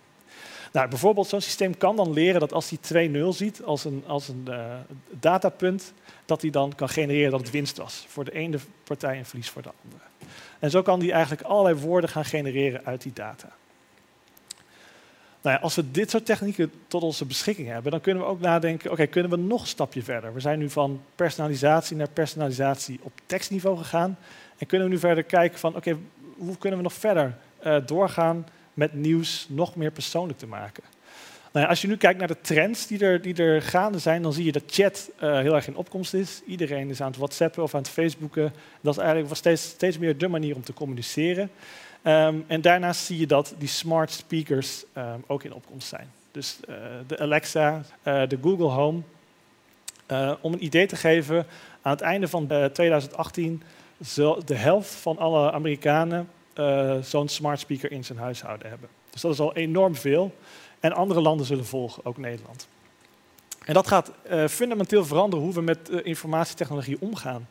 Nou, 0.72 0.88
bijvoorbeeld 0.88 1.26
zo'n 1.26 1.40
systeem 1.40 1.76
kan 1.76 1.96
dan 1.96 2.12
leren 2.12 2.40
dat 2.40 2.52
als 2.52 2.70
hij 2.70 3.08
2-0 3.08 3.28
ziet 3.28 3.62
als 3.62 3.84
een, 3.84 4.04
als 4.06 4.28
een 4.28 4.44
uh, 4.48 4.74
datapunt, 5.10 5.92
dat 6.24 6.42
hij 6.42 6.50
dan 6.50 6.74
kan 6.74 6.88
genereren 6.88 7.30
dat 7.30 7.40
het 7.40 7.50
winst 7.50 7.76
was 7.76 8.04
voor 8.08 8.24
de 8.24 8.32
ene 8.32 8.58
partij 8.84 9.16
en 9.16 9.26
verlies 9.26 9.50
voor 9.50 9.62
de 9.62 9.70
andere. 9.84 10.04
En 10.58 10.70
zo 10.70 10.82
kan 10.82 11.00
hij 11.00 11.12
eigenlijk 11.12 11.42
allerlei 11.42 11.74
woorden 11.74 12.10
gaan 12.10 12.24
genereren 12.24 12.84
uit 12.84 13.02
die 13.02 13.12
data. 13.12 13.48
Nou 15.42 15.56
ja, 15.56 15.62
als 15.62 15.74
we 15.74 15.90
dit 15.90 16.10
soort 16.10 16.26
technieken 16.26 16.72
tot 16.86 17.02
onze 17.02 17.24
beschikking 17.24 17.68
hebben, 17.68 17.90
dan 17.90 18.00
kunnen 18.00 18.22
we 18.22 18.28
ook 18.28 18.40
nadenken, 18.40 18.90
oké, 18.90 19.06
kunnen 19.06 19.30
we 19.30 19.36
nog 19.36 19.60
een 19.60 19.66
stapje 19.66 20.02
verder? 20.02 20.34
We 20.34 20.40
zijn 20.40 20.58
nu 20.58 20.70
van 20.70 21.00
personalisatie 21.14 21.96
naar 21.96 22.08
personalisatie 22.08 23.00
op 23.02 23.12
tekstniveau 23.26 23.76
gegaan. 23.76 24.18
En 24.58 24.66
kunnen 24.66 24.86
we 24.88 24.92
nu 24.92 25.00
verder 25.00 25.24
kijken 25.24 25.58
van, 25.58 25.76
oké, 25.76 25.96
hoe 26.36 26.58
kunnen 26.58 26.78
we 26.78 26.84
nog 26.84 26.92
verder 26.92 27.36
uh, 27.66 27.76
doorgaan 27.86 28.46
met 28.74 28.94
nieuws 28.94 29.46
nog 29.48 29.76
meer 29.76 29.90
persoonlijk 29.90 30.38
te 30.38 30.46
maken? 30.46 30.82
Nou 31.52 31.64
ja, 31.64 31.70
als 31.70 31.82
je 31.82 31.88
nu 31.88 31.96
kijkt 31.96 32.18
naar 32.18 32.28
de 32.28 32.40
trends 32.40 32.86
die 32.86 32.98
er, 32.98 33.22
die 33.22 33.34
er 33.34 33.62
gaande 33.62 33.98
zijn, 33.98 34.22
dan 34.22 34.32
zie 34.32 34.44
je 34.44 34.52
dat 34.52 34.62
chat 34.66 35.10
uh, 35.22 35.38
heel 35.38 35.54
erg 35.54 35.66
in 35.66 35.76
opkomst 35.76 36.14
is. 36.14 36.42
Iedereen 36.46 36.90
is 36.90 37.00
aan 37.00 37.10
het 37.10 37.16
whatsappen 37.16 37.62
of 37.62 37.74
aan 37.74 37.80
het 37.80 37.90
facebooken. 37.90 38.52
Dat 38.80 38.96
is 38.96 39.02
eigenlijk 39.02 39.36
steeds, 39.36 39.62
steeds 39.62 39.98
meer 39.98 40.18
de 40.18 40.28
manier 40.28 40.54
om 40.54 40.62
te 40.62 40.72
communiceren. 40.72 41.50
Um, 42.04 42.44
en 42.46 42.60
daarnaast 42.60 43.04
zie 43.04 43.18
je 43.18 43.26
dat 43.26 43.54
die 43.58 43.68
smart 43.68 44.10
speakers 44.10 44.84
um, 44.96 45.24
ook 45.26 45.44
in 45.44 45.54
opkomst 45.54 45.88
zijn. 45.88 46.10
Dus 46.30 46.58
uh, 46.68 46.76
de 47.06 47.18
Alexa, 47.18 47.82
uh, 48.04 48.22
de 48.28 48.38
Google 48.42 48.68
Home. 48.68 49.00
Uh, 50.08 50.32
om 50.40 50.52
een 50.52 50.64
idee 50.64 50.86
te 50.86 50.96
geven, 50.96 51.46
aan 51.82 51.92
het 51.92 52.00
einde 52.00 52.28
van 52.28 52.46
2018 52.46 53.62
zal 54.00 54.44
de 54.44 54.54
helft 54.54 54.90
van 54.90 55.18
alle 55.18 55.52
Amerikanen 55.52 56.28
zo'n 57.02 57.28
smart 57.28 57.60
speaker 57.60 57.92
in 57.92 58.04
zijn 58.04 58.18
huishouden 58.18 58.68
hebben. 58.68 58.88
Dus 59.10 59.20
dat 59.20 59.32
is 59.32 59.40
al 59.40 59.54
enorm 59.54 59.94
veel. 59.94 60.34
En 60.80 60.92
andere 60.92 61.20
landen 61.20 61.46
zullen 61.46 61.66
volgen, 61.66 62.04
ook 62.04 62.16
Nederland. 62.16 62.68
En 63.64 63.74
dat 63.74 63.86
gaat 63.86 64.12
fundamenteel 64.48 65.04
veranderen 65.04 65.44
hoe 65.44 65.54
we 65.54 65.60
met 65.60 65.88
informatietechnologie 65.88 67.00
omgaan. 67.00 67.48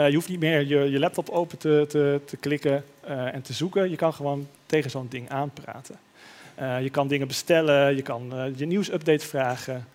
Uh, 0.00 0.08
je 0.08 0.14
hoeft 0.14 0.28
niet 0.28 0.40
meer 0.40 0.66
je, 0.66 0.90
je 0.90 0.98
laptop 0.98 1.28
open 1.28 1.58
te, 1.58 1.84
te, 1.88 2.20
te 2.24 2.36
klikken 2.36 2.84
uh, 3.04 3.34
en 3.34 3.42
te 3.42 3.52
zoeken. 3.52 3.90
Je 3.90 3.96
kan 3.96 4.14
gewoon 4.14 4.48
tegen 4.66 4.90
zo'n 4.90 5.08
ding 5.08 5.28
aanpraten. 5.28 5.98
Uh, 6.60 6.82
je 6.82 6.90
kan 6.90 7.08
dingen 7.08 7.26
bestellen, 7.26 7.96
je 7.96 8.02
kan 8.02 8.52
je 8.56 8.66
nieuwsupdate 8.66 9.26
vragen 9.26 9.86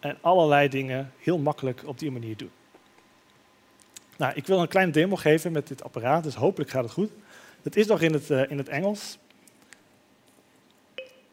en 0.00 0.18
allerlei 0.20 0.68
dingen 0.68 1.12
heel 1.18 1.38
makkelijk 1.38 1.82
op 1.86 1.98
die 1.98 2.10
manier 2.10 2.36
doen. 2.36 2.50
Nou, 4.16 4.32
ik 4.34 4.46
wil 4.46 4.60
een 4.60 4.68
kleine 4.68 4.92
demo 4.92 5.16
geven 5.16 5.52
met 5.52 5.68
dit 5.68 5.82
apparaat, 5.82 6.22
dus 6.22 6.34
hopelijk 6.34 6.70
gaat 6.70 6.82
het 6.82 6.92
goed. 6.92 7.10
Het 7.62 7.76
is 7.76 7.86
nog 7.86 8.00
in 8.00 8.12
het, 8.12 8.30
in 8.30 8.58
het 8.58 8.68
Engels. 8.68 9.18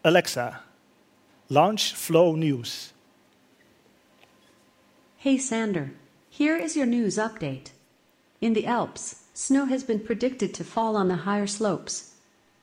Alexa, 0.01 0.63
launch 1.47 1.81
Flow 1.81 2.35
News. 2.35 2.93
Hey 5.17 5.37
Sander, 5.37 5.91
here 6.37 6.63
is 6.63 6.73
your 6.73 6.89
news 6.89 7.17
update. 7.17 7.71
In 8.43 8.51
the 8.51 8.65
Alps, 8.65 9.15
snow 9.33 9.67
has 9.67 9.83
been 9.85 10.01
predicted 10.01 10.53
to 10.53 10.65
fall 10.65 10.97
on 10.97 11.07
the 11.07 11.23
higher 11.23 11.47
slopes. 11.47 12.11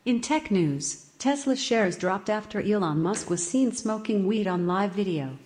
In 0.05 0.21
tech 0.21 0.51
news, 0.51 1.07
Tesla 1.19 1.57
shares 1.57 1.97
dropped 1.97 2.29
after 2.29 2.61
Elon 2.61 3.01
Musk 3.01 3.31
was 3.31 3.49
seen 3.49 3.73
smoking 3.73 4.27
weed 4.27 4.47
on 4.47 4.67
live 4.67 4.93
video. 4.93 5.39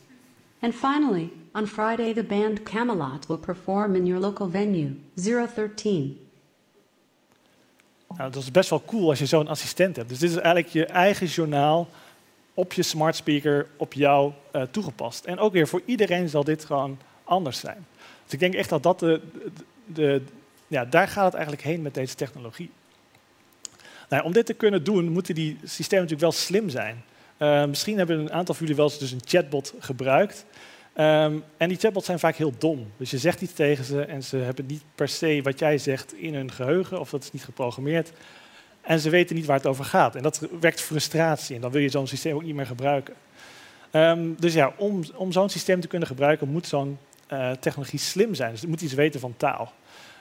And 0.60 0.74
finally, 0.74 1.30
on 1.54 1.66
Friday, 1.66 2.12
the 2.12 2.24
band 2.24 2.64
Camelot 2.64 3.28
will 3.28 3.38
perform 3.38 3.94
in 3.94 4.06
your 4.06 4.18
local 4.18 4.48
venue, 4.48 4.96
013. 5.14 6.18
Nou, 8.08 8.30
dat 8.30 8.42
is 8.42 8.50
best 8.50 8.70
wel 8.70 8.82
cool 8.86 9.08
als 9.08 9.18
je 9.18 9.26
zo'n 9.26 9.48
assistent 9.48 9.96
hebt. 9.96 10.08
Dus 10.08 10.18
dit 10.18 10.30
is 10.30 10.36
eigenlijk 10.36 10.68
je 10.68 10.86
eigen 10.86 11.26
journaal 11.26 11.88
op 12.54 12.72
je 12.72 12.82
smart 12.82 13.16
speaker 13.16 13.66
op 13.76 13.92
jou 13.92 14.32
uh, 14.52 14.62
toegepast. 14.62 15.24
En 15.24 15.38
ook 15.38 15.52
weer 15.52 15.68
voor 15.68 15.82
iedereen 15.84 16.28
zal 16.28 16.44
dit 16.44 16.64
gewoon 16.64 16.98
anders 17.24 17.60
zijn. 17.60 17.86
Dus 18.24 18.32
ik 18.32 18.38
denk 18.38 18.54
echt 18.54 18.68
dat 18.68 18.82
dat 18.82 18.98
de, 18.98 19.20
de, 19.86 20.22
ja, 20.66 20.84
daar 20.84 21.08
gaat 21.08 21.24
het 21.24 21.34
eigenlijk 21.34 21.62
heen 21.62 21.82
met 21.82 21.94
deze 21.94 22.14
technologie. 22.14 22.70
Nou, 24.08 24.24
om 24.24 24.32
dit 24.32 24.46
te 24.46 24.54
kunnen 24.54 24.84
doen, 24.84 25.08
moeten 25.08 25.34
die 25.34 25.58
systemen 25.64 26.04
natuurlijk 26.04 26.32
wel 26.32 26.42
slim 26.42 26.68
zijn. 26.68 27.04
Uh, 27.38 27.64
misschien 27.64 27.98
hebben 27.98 28.18
een 28.18 28.32
aantal 28.32 28.54
van 28.54 28.66
jullie 28.66 28.82
wel 28.82 28.90
eens 28.90 28.98
dus 28.98 29.12
een 29.12 29.22
chatbot 29.24 29.74
gebruikt. 29.78 30.44
Um, 30.96 31.44
en 31.56 31.68
die 31.68 31.78
chatbots 31.78 32.06
zijn 32.06 32.18
vaak 32.18 32.36
heel 32.36 32.52
dom. 32.58 32.92
Dus 32.96 33.10
je 33.10 33.18
zegt 33.18 33.40
iets 33.40 33.52
tegen 33.52 33.84
ze 33.84 34.02
en 34.02 34.22
ze 34.22 34.36
hebben 34.36 34.66
niet 34.66 34.82
per 34.94 35.08
se 35.08 35.40
wat 35.42 35.58
jij 35.58 35.78
zegt 35.78 36.14
in 36.14 36.34
hun 36.34 36.52
geheugen 36.52 37.00
of 37.00 37.10
dat 37.10 37.22
is 37.22 37.32
niet 37.32 37.44
geprogrammeerd. 37.44 38.12
En 38.80 39.00
ze 39.00 39.10
weten 39.10 39.36
niet 39.36 39.46
waar 39.46 39.56
het 39.56 39.66
over 39.66 39.84
gaat. 39.84 40.16
En 40.16 40.22
dat 40.22 40.48
wekt 40.60 40.80
frustratie 40.80 41.54
en 41.54 41.60
dan 41.60 41.70
wil 41.70 41.80
je 41.80 41.88
zo'n 41.88 42.06
systeem 42.06 42.34
ook 42.34 42.42
niet 42.42 42.54
meer 42.54 42.66
gebruiken. 42.66 43.14
Um, 43.92 44.36
dus 44.38 44.54
ja, 44.54 44.72
om, 44.76 45.04
om 45.14 45.32
zo'n 45.32 45.50
systeem 45.50 45.80
te 45.80 45.88
kunnen 45.88 46.08
gebruiken 46.08 46.48
moet 46.48 46.66
zo'n 46.66 46.98
uh, 47.32 47.50
technologie 47.50 47.98
slim 47.98 48.34
zijn. 48.34 48.50
Dus 48.50 48.60
je 48.60 48.68
moet 48.68 48.80
iets 48.80 48.94
weten 48.94 49.20
van 49.20 49.34
taal. 49.36 49.72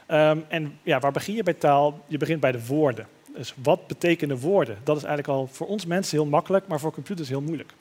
Um, 0.08 0.44
en 0.48 0.78
ja, 0.82 0.98
waar 0.98 1.12
begin 1.12 1.34
je 1.34 1.42
bij 1.42 1.54
taal? 1.54 2.00
Je 2.06 2.18
begint 2.18 2.40
bij 2.40 2.52
de 2.52 2.66
woorden. 2.66 3.08
Dus 3.36 3.54
wat 3.62 3.86
betekenen 3.86 4.38
woorden? 4.38 4.78
Dat 4.84 4.96
is 4.96 5.02
eigenlijk 5.02 5.38
al 5.38 5.46
voor 5.46 5.66
ons 5.66 5.86
mensen 5.86 6.18
heel 6.18 6.26
makkelijk, 6.26 6.66
maar 6.66 6.80
voor 6.80 6.92
computers 6.92 7.28
heel 7.28 7.40
moeilijk. 7.40 7.72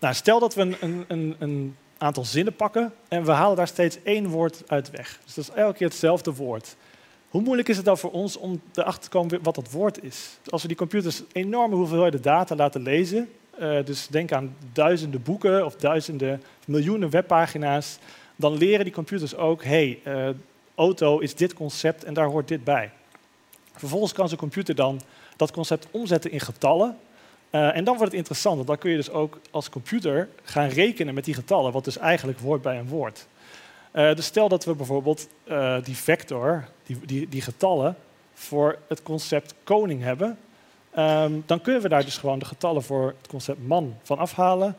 Nou, 0.00 0.14
stel 0.14 0.38
dat 0.38 0.54
we 0.54 0.60
een, 0.60 0.76
een, 0.80 1.04
een, 1.08 1.36
een 1.38 1.76
aantal 1.98 2.24
zinnen 2.24 2.56
pakken 2.56 2.92
en 3.08 3.24
we 3.24 3.30
halen 3.30 3.56
daar 3.56 3.68
steeds 3.68 3.98
één 4.02 4.28
woord 4.28 4.62
uit 4.66 4.90
weg. 4.90 5.20
Dus 5.24 5.34
dat 5.34 5.48
is 5.48 5.54
elke 5.54 5.76
keer 5.76 5.86
hetzelfde 5.86 6.34
woord. 6.34 6.76
Hoe 7.28 7.42
moeilijk 7.42 7.68
is 7.68 7.76
het 7.76 7.84
dan 7.84 7.98
voor 7.98 8.10
ons 8.10 8.36
om 8.36 8.60
erachter 8.74 9.02
te 9.02 9.08
komen 9.08 9.42
wat 9.42 9.54
dat 9.54 9.70
woord 9.70 10.02
is? 10.02 10.38
Als 10.48 10.62
we 10.62 10.68
die 10.68 10.76
computers 10.76 11.22
enorme 11.32 11.74
hoeveelheden 11.74 12.22
data 12.22 12.54
laten 12.54 12.82
lezen, 12.82 13.28
uh, 13.60 13.84
dus 13.84 14.06
denk 14.06 14.32
aan 14.32 14.56
duizenden 14.72 15.22
boeken 15.22 15.64
of 15.64 15.76
duizenden, 15.76 16.42
miljoenen 16.66 17.10
webpagina's, 17.10 17.98
dan 18.36 18.56
leren 18.56 18.84
die 18.84 18.94
computers 18.94 19.36
ook, 19.36 19.64
hé, 19.64 19.98
hey, 20.02 20.34
auto 20.74 21.18
is 21.18 21.34
dit 21.34 21.54
concept 21.54 22.04
en 22.04 22.14
daar 22.14 22.26
hoort 22.26 22.48
dit 22.48 22.64
bij. 22.64 22.90
Vervolgens 23.72 24.12
kan 24.12 24.28
zo'n 24.28 24.38
computer 24.38 24.74
dan 24.74 25.00
dat 25.36 25.52
concept 25.52 25.86
omzetten 25.90 26.30
in 26.30 26.40
getallen. 26.40 26.96
Uh, 27.50 27.76
en 27.76 27.84
dan 27.84 27.94
wordt 27.94 28.10
het 28.10 28.20
interessant, 28.20 28.56
want 28.56 28.68
dan 28.68 28.78
kun 28.78 28.90
je 28.90 28.96
dus 28.96 29.10
ook 29.10 29.40
als 29.50 29.70
computer 29.70 30.28
gaan 30.42 30.68
rekenen 30.68 31.14
met 31.14 31.24
die 31.24 31.34
getallen, 31.34 31.72
wat 31.72 31.84
dus 31.84 31.98
eigenlijk 31.98 32.38
hoort 32.40 32.62
bij 32.62 32.78
een 32.78 32.88
woord. 32.88 33.26
Dus 33.92 34.26
stel 34.26 34.48
dat 34.48 34.64
we 34.64 34.74
bijvoorbeeld 34.74 35.28
die 35.82 35.96
vector, 35.96 36.64
die, 36.86 36.98
die, 37.04 37.28
die, 37.28 37.40
getallen, 37.40 37.96
voor 38.32 38.78
het 38.88 39.02
concept 39.02 39.54
koning 39.64 40.02
hebben, 40.02 40.38
um, 40.98 41.42
dan 41.46 41.60
kunnen 41.60 41.82
we 41.82 41.88
daar 41.88 42.04
dus 42.04 42.18
gewoon 42.18 42.38
de 42.38 42.44
getallen 42.44 42.82
voor 42.82 43.14
het 43.18 43.28
concept 43.28 43.66
man 43.66 43.96
van 44.02 44.18
afhalen. 44.18 44.76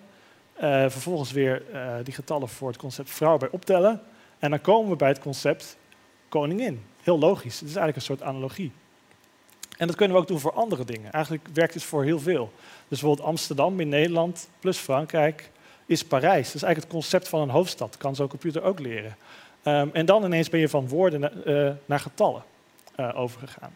vervolgens 0.88 1.32
weer 1.32 1.64
die 2.04 2.14
getallen 2.14 2.50
voor 2.50 2.68
het 2.68 2.78
concept 2.78 3.10
vrouw 3.10 3.38
bij 3.38 3.50
optellen. 3.52 4.02
En 4.40 4.50
dan 4.50 4.62
komen 4.62 4.90
we 4.90 4.96
bij 4.96 5.08
het 5.08 5.20
concept 5.20 5.78
koningin. 6.30 6.84
Heel 7.04 7.20
logisch. 7.20 7.60
Het 7.60 7.70
is 7.70 7.76
eigenlijk 7.76 7.96
een 7.96 8.16
soort 8.16 8.22
analogie. 8.22 8.72
En 9.78 9.88
dat 9.88 9.96
kunnen 9.96 10.16
we 10.16 10.22
ook 10.22 10.28
doen 10.28 10.40
voor 10.40 10.54
andere 10.54 10.86
dingen. 10.86 11.12
Eigenlijk 11.12 11.48
werkt 11.54 11.74
het 11.74 11.84
voor 11.84 12.04
heel 12.04 12.20
veel. 12.20 12.52
Dus 12.88 13.00
bijvoorbeeld 13.00 13.28
Amsterdam 13.28 13.80
in 13.80 13.90
Nederland 13.90 14.50
plus 14.60 14.78
Frankrijk 14.78 15.52
is 15.86 16.04
Parijs. 16.04 16.46
Dat 16.46 16.56
is 16.56 16.64
eigenlijk 16.64 16.94
het 16.94 17.02
concept 17.02 17.28
van 17.28 17.42
een 17.42 17.50
hoofdstad. 17.50 17.92
Dat 17.92 18.02
kan 18.02 18.16
zo'n 18.16 18.28
computer 18.28 18.64
ook 18.64 18.80
leren. 18.80 19.18
Um, 19.64 19.90
en 19.94 20.06
dan 20.06 20.24
ineens 20.24 20.50
ben 20.50 20.60
je 20.60 20.70
van 20.70 20.88
woorden 20.88 21.32
uh, 21.46 21.72
naar 21.86 22.00
getallen 22.00 22.44
overgegaan. 23.14 23.74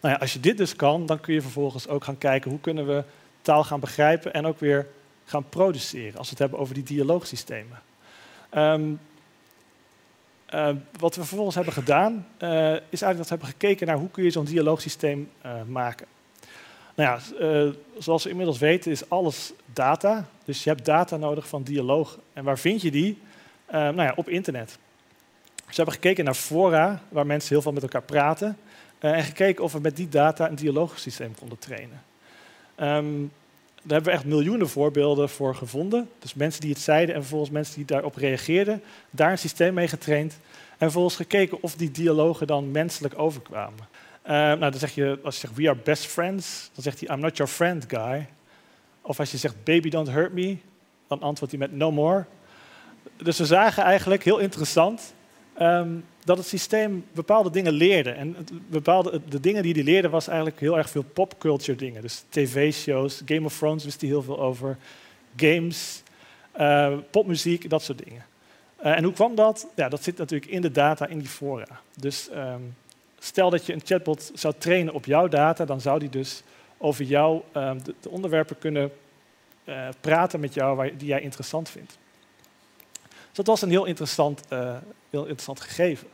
Nou 0.00 0.14
ja, 0.14 0.20
als 0.20 0.32
je 0.32 0.40
dit 0.40 0.56
dus 0.56 0.76
kan, 0.76 1.06
dan 1.06 1.20
kun 1.20 1.34
je 1.34 1.42
vervolgens 1.42 1.88
ook 1.88 2.04
gaan 2.04 2.18
kijken 2.18 2.50
hoe 2.50 2.60
kunnen 2.60 2.86
we 2.86 3.04
taal 3.42 3.64
gaan 3.64 3.80
begrijpen 3.80 4.32
en 4.32 4.46
ook 4.46 4.60
weer 4.60 4.86
gaan 5.24 5.48
produceren. 5.48 6.18
Als 6.18 6.26
we 6.26 6.30
het 6.30 6.38
hebben 6.38 6.58
over 6.58 6.74
die 6.74 6.82
dialoogsystemen. 6.82 7.82
Um, 8.54 9.00
uh, 10.54 10.68
wat 10.98 11.16
we 11.16 11.24
vervolgens 11.24 11.54
hebben 11.54 11.72
gedaan, 11.72 12.12
uh, 12.12 12.72
is 12.72 13.02
eigenlijk 13.02 13.16
dat 13.16 13.28
we 13.28 13.28
hebben 13.28 13.48
gekeken 13.48 13.86
naar 13.86 13.96
hoe 13.96 14.10
kun 14.10 14.24
je 14.24 14.30
zo'n 14.30 14.44
dialoogsysteem 14.44 15.30
uh, 15.46 15.52
maken. 15.68 16.06
Nou 16.94 17.20
ja, 17.38 17.72
zoals 17.98 18.24
we 18.24 18.30
inmiddels 18.30 18.58
weten 18.58 18.90
is 18.90 19.10
alles 19.10 19.52
data. 19.72 20.28
Dus 20.44 20.64
je 20.64 20.70
hebt 20.70 20.84
data 20.84 21.16
nodig 21.16 21.48
van 21.48 21.62
dialoog. 21.62 22.18
En 22.32 22.44
waar 22.44 22.58
vind 22.58 22.82
je 22.82 22.90
die? 22.90 23.18
nou 23.70 24.02
ja, 24.02 24.12
op 24.16 24.28
internet. 24.28 24.78
Dus 25.54 25.76
we 25.76 25.82
hebben 25.82 25.94
gekeken 25.94 26.24
naar 26.24 26.34
fora, 26.34 27.02
waar 27.08 27.26
mensen 27.26 27.48
heel 27.48 27.62
veel 27.62 27.72
met 27.72 27.82
elkaar 27.82 28.02
praten. 28.02 28.58
En 28.98 29.22
gekeken 29.22 29.64
of 29.64 29.72
we 29.72 29.80
met 29.80 29.96
die 29.96 30.08
data 30.08 30.48
een 30.48 30.54
dialoogsysteem 30.54 31.34
konden 31.34 31.58
trainen. 31.58 32.02
Um, 32.80 33.32
daar 33.82 33.94
hebben 33.94 34.12
we 34.12 34.18
echt 34.18 34.24
miljoenen 34.24 34.68
voorbeelden 34.68 35.28
voor 35.28 35.54
gevonden. 35.54 36.10
Dus 36.18 36.34
mensen 36.34 36.60
die 36.60 36.70
het 36.70 36.80
zeiden 36.80 37.14
en 37.14 37.20
vervolgens 37.20 37.50
mensen 37.50 37.74
die 37.74 37.84
daarop 37.84 38.16
reageerden, 38.16 38.82
daar 39.10 39.30
een 39.30 39.38
systeem 39.38 39.74
mee 39.74 39.88
getraind. 39.88 40.38
En 40.70 40.76
vervolgens 40.78 41.16
gekeken 41.16 41.62
of 41.62 41.74
die 41.74 41.90
dialogen 41.90 42.46
dan 42.46 42.70
menselijk 42.70 43.18
overkwamen. 43.18 43.88
Uh, 44.26 44.32
nou, 44.32 44.58
dan 44.58 44.78
zeg 44.78 44.94
je, 44.94 45.18
als 45.22 45.34
je 45.34 45.40
zegt 45.40 45.54
we 45.54 45.68
are 45.68 45.78
best 45.84 46.06
friends, 46.06 46.70
dan 46.74 46.82
zegt 46.82 47.00
hij 47.00 47.16
I'm 47.16 47.22
not 47.22 47.36
your 47.36 47.52
friend, 47.52 47.84
guy. 47.88 48.28
Of 49.02 49.18
als 49.20 49.30
je 49.30 49.36
zegt 49.36 49.64
baby 49.64 49.90
don't 49.90 50.10
hurt 50.10 50.32
me, 50.32 50.56
dan 51.08 51.22
antwoordt 51.22 51.54
hij 51.54 51.68
met 51.68 51.72
no 51.72 51.92
more. 51.92 52.24
Dus 53.16 53.38
we 53.38 53.44
zagen 53.44 53.82
eigenlijk, 53.82 54.24
heel 54.24 54.38
interessant, 54.38 55.14
um, 55.60 56.04
dat 56.26 56.38
het 56.38 56.46
systeem 56.46 57.04
bepaalde 57.12 57.50
dingen 57.50 57.72
leerde. 57.72 58.10
En 58.10 58.36
bepaalde, 58.68 59.20
de 59.28 59.40
dingen 59.40 59.62
die 59.62 59.72
hij 59.72 59.82
leerde 59.82 60.08
was 60.08 60.26
eigenlijk 60.26 60.60
heel 60.60 60.78
erg 60.78 60.90
veel 60.90 61.04
popculture 61.12 61.78
dingen. 61.78 62.02
Dus 62.02 62.24
tv-shows, 62.28 63.22
Game 63.24 63.46
of 63.46 63.58
Thrones 63.58 63.84
wist 63.84 64.00
hij 64.00 64.10
heel 64.10 64.22
veel 64.22 64.40
over. 64.40 64.78
Games, 65.36 66.02
uh, 66.60 66.96
popmuziek, 67.10 67.70
dat 67.70 67.82
soort 67.82 68.04
dingen. 68.04 68.24
Uh, 68.84 68.96
en 68.96 69.04
hoe 69.04 69.12
kwam 69.12 69.34
dat? 69.34 69.66
Ja, 69.74 69.88
dat 69.88 70.02
zit 70.02 70.18
natuurlijk 70.18 70.50
in 70.50 70.60
de 70.60 70.70
data, 70.70 71.06
in 71.06 71.18
die 71.18 71.28
fora. 71.28 71.80
Dus 71.96 72.28
um, 72.34 72.76
stel 73.18 73.50
dat 73.50 73.66
je 73.66 73.72
een 73.72 73.82
chatbot 73.84 74.30
zou 74.34 74.54
trainen 74.58 74.94
op 74.94 75.04
jouw 75.04 75.28
data, 75.28 75.64
dan 75.64 75.80
zou 75.80 75.98
die 75.98 76.10
dus 76.10 76.42
over 76.78 77.04
jou, 77.04 77.42
ehm, 77.52 77.78
de, 77.82 77.94
de, 78.00 78.10
onderwerpen 78.10 78.58
kunnen 78.58 78.92
uh, 79.64 79.88
praten 80.00 80.40
met 80.40 80.54
jou 80.54 80.76
waar, 80.76 80.96
die 80.96 81.08
jij 81.08 81.20
interessant 81.20 81.68
vindt. 81.68 81.98
Dus 83.10 83.44
dat 83.44 83.46
was 83.46 83.62
een 83.62 83.70
heel 83.70 83.84
interessant, 83.84 84.40
heel 85.10 85.22
interessant 85.22 85.60
gegeven. 85.60 86.08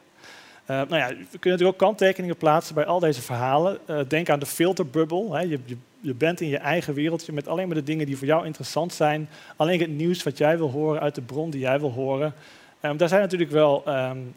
Uh, 0.73 0.79
nou 0.79 0.97
ja, 0.97 1.09
we 1.09 1.15
kunnen 1.15 1.51
natuurlijk 1.51 1.69
ook 1.69 1.79
kanttekeningen 1.79 2.37
plaatsen 2.37 2.75
bij 2.75 2.85
al 2.85 2.99
deze 2.99 3.23
verhalen. 3.23 3.79
denk 4.09 4.31
aan 4.31 4.39
de 4.39 4.47
filterbubbel. 4.47 5.39
Je, 5.41 5.59
je, 5.65 5.77
je, 6.01 6.15
bent 6.15 6.41
in 6.41 6.49
je 6.49 6.59
eigen 6.59 6.95
wereldje 6.95 7.33
met 7.33 7.49
alleen 7.49 7.67
maar 7.67 7.77
de 7.77 7.83
dingen 7.83 8.07
die 8.07 8.17
voor 8.17 8.27
jou 8.27 8.47
interessant 8.47 8.93
zijn. 8.93 9.29
Alleen 9.57 9.81
het 9.81 9.91
nieuws 9.91 10.23
wat 10.23 10.39
jij 10.39 10.57
wil 10.57 10.71
horen 10.71 11.01
uit 11.01 11.15
de 11.15 11.21
bron 11.21 11.51
die 11.51 11.61
jij 11.61 11.81
wil 11.81 11.91
horen. 11.91 12.35
Um, 12.83 12.97
daar 12.97 13.09
zijn 13.09 13.21
natuurlijk 13.21 13.51
wel 13.51 13.83
um, 13.89 14.35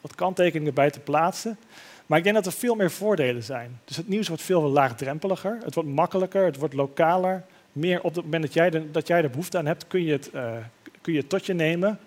wat 0.00 0.14
kanttekeningen 0.14 0.74
bij 0.74 0.90
te 0.90 1.00
plaatsen. 1.00 1.58
Maar 2.06 2.18
ik 2.18 2.24
denk 2.24 2.36
dat 2.36 2.46
er 2.46 2.52
veel 2.52 2.74
meer 2.74 2.90
voordelen 2.90 3.42
zijn. 3.42 3.80
Dus 3.84 3.96
het 3.96 4.08
nieuws 4.08 4.28
wordt 4.28 4.42
veel 4.42 4.62
laagdrempeliger, 4.62 5.58
het 5.64 5.74
wordt 5.74 5.88
makkelijker, 5.88 6.44
het 6.44 6.56
wordt 6.56 6.74
lokaler. 6.74 7.44
Meer 7.72 8.02
op 8.02 8.14
het 8.14 8.24
moment 8.24 8.42
dat 8.42 8.54
jij, 8.54 8.70
de, 8.70 8.90
dat 8.90 9.06
jij 9.06 9.22
er 9.22 9.30
behoefte 9.30 9.58
aan 9.58 9.66
hebt, 9.66 9.86
kun 9.86 10.04
je 10.04 10.12
het, 10.12 10.30
kun 11.00 11.12
je 11.12 11.18
het 11.18 11.28
tot 11.28 11.46
je 11.46 11.54
nemen. 11.54 11.98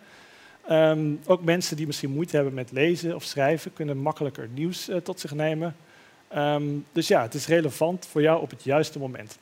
Um, 0.70 1.20
ook 1.26 1.44
mensen 1.44 1.76
die 1.78 1.88
misschien 1.88 2.12
moeite 2.12 2.36
hebben 2.36 2.54
met 2.54 2.72
lezen 2.72 3.16
of 3.16 3.24
schrijven, 3.24 3.74
kunnen 3.74 3.98
makkelijker 3.98 4.48
nieuws 4.54 4.90
uh, 4.90 4.96
tot 4.98 5.20
zich 5.20 5.34
nemen. 5.34 5.76
Um, 6.36 6.86
dus 6.92 7.08
ja, 7.08 7.22
het 7.22 7.34
is 7.34 7.48
relevant 7.48 8.06
voor 8.06 8.22
jou 8.22 8.42
op 8.42 8.50
het 8.50 8.64
juiste 8.64 9.00
moment. 9.00 9.38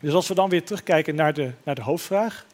Dus 0.00 0.12
als 0.12 0.28
we 0.28 0.34
dan 0.34 0.48
weer 0.48 0.64
terugkijken 0.64 1.14
naar 1.14 1.34
de, 1.34 1.50
naar 1.62 1.74
de 1.74 1.82
hoofdvraag. 1.82 2.46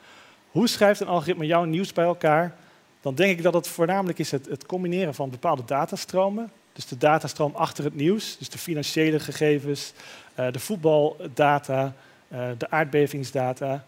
Hoe 0.51 0.69
schrijft 0.69 1.01
een 1.01 1.07
algoritme 1.07 1.47
jouw 1.47 1.65
nieuws 1.65 1.93
bij 1.93 2.05
elkaar? 2.05 2.57
Dan 3.01 3.15
denk 3.15 3.37
ik 3.37 3.43
dat 3.43 3.55
het 3.55 3.69
voornamelijk 3.69 4.19
is 4.19 4.31
het, 4.31 4.47
het 4.47 4.67
combineren 4.67 5.15
van 5.15 5.31
bepaalde 5.31 5.65
datastromen. 5.65 6.51
Dus 6.73 6.87
de 6.87 6.99
datastroom 6.99 7.55
achter 7.55 7.85
het 7.85 7.95
nieuws, 7.95 8.37
dus 8.39 8.49
de 8.49 8.59
financiële 8.59 9.21
gegevens, 9.21 9.93
uh, 10.39 10.53
de 10.53 10.59
voetbaldata, 10.59 11.95
uh, 12.33 12.49
de 12.59 12.71
aardbevingsdata. 12.71 13.85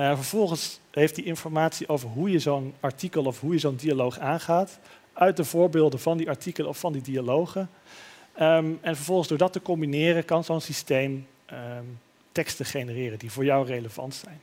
Uh, 0.00 0.14
vervolgens 0.14 0.80
heeft 0.90 1.14
die 1.14 1.24
informatie 1.24 1.88
over 1.88 2.08
hoe 2.08 2.30
je 2.30 2.38
zo'n 2.38 2.74
artikel 2.80 3.24
of 3.24 3.40
hoe 3.40 3.52
je 3.52 3.58
zo'n 3.58 3.76
dialoog 3.76 4.18
aangaat, 4.18 4.78
uit 5.12 5.36
de 5.36 5.44
voorbeelden 5.44 6.00
van 6.00 6.16
die 6.16 6.28
artikelen 6.28 6.70
of 6.70 6.78
van 6.78 6.92
die 6.92 7.02
dialogen. 7.02 7.70
Um, 8.40 8.78
en 8.80 8.96
vervolgens 8.96 9.28
door 9.28 9.38
dat 9.38 9.52
te 9.52 9.62
combineren 9.62 10.24
kan 10.24 10.44
zo'n 10.44 10.60
systeem 10.60 11.26
um, 11.52 11.98
teksten 12.32 12.66
genereren 12.66 13.18
die 13.18 13.30
voor 13.30 13.44
jou 13.44 13.66
relevant 13.66 14.14
zijn. 14.14 14.40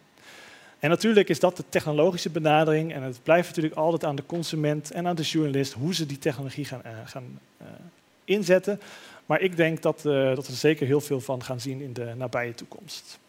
En 0.79 0.89
natuurlijk 0.89 1.29
is 1.29 1.39
dat 1.39 1.57
de 1.57 1.63
technologische 1.69 2.29
benadering 2.29 2.93
en 2.93 3.01
het 3.01 3.23
blijft 3.23 3.47
natuurlijk 3.47 3.75
altijd 3.75 4.03
aan 4.03 4.15
de 4.15 4.25
consument 4.25 4.91
en 4.91 5.07
aan 5.07 5.15
de 5.15 5.23
journalist 5.23 5.73
hoe 5.73 5.93
ze 5.93 6.05
die 6.05 6.19
technologie 6.19 6.65
gaan, 6.65 6.81
uh, 6.85 6.91
gaan 7.05 7.39
uh, 7.61 7.67
inzetten. 8.23 8.81
Maar 9.25 9.41
ik 9.41 9.55
denk 9.55 9.81
dat, 9.81 10.01
dat 10.01 10.45
we 10.45 10.51
er 10.51 10.57
zeker 10.57 10.87
heel 10.87 11.01
veel 11.01 11.21
van 11.21 11.43
gaan 11.43 11.59
zien 11.59 11.81
in 11.81 11.93
de 11.93 12.13
nabije 12.17 12.53
toekomst. 12.53 13.19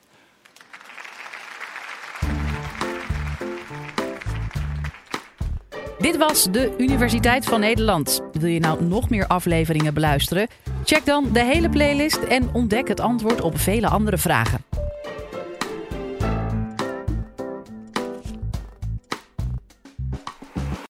Dit 6.04 6.16
was 6.16 6.44
de 6.50 6.74
Universiteit 6.78 7.44
van 7.44 7.60
Nederland. 7.60 8.20
Wil 8.32 8.48
je 8.48 8.60
nou 8.60 8.84
nog 8.84 9.10
meer 9.10 9.26
afleveringen 9.26 9.94
beluisteren? 9.94 10.48
Check 10.84 11.04
dan 11.04 11.28
de 11.32 11.44
hele 11.44 11.68
playlist 11.68 12.18
en 12.18 12.48
ontdek 12.52 12.88
het 12.88 13.00
antwoord 13.00 13.40
op 13.40 13.58
vele 13.58 13.88
andere 13.88 14.18
vragen. 14.18 14.73